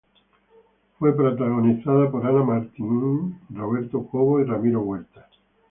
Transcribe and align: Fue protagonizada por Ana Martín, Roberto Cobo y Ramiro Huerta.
Fue 0.97 1.15
protagonizada 1.15 2.09
por 2.09 2.25
Ana 2.25 2.41
Martín, 2.43 3.37
Roberto 3.51 4.03
Cobo 4.07 4.39
y 4.41 4.45
Ramiro 4.45 4.81
Huerta. 4.81 5.29